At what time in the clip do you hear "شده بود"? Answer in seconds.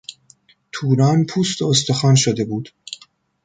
2.15-2.71